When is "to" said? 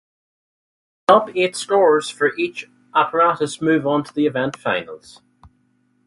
4.05-4.11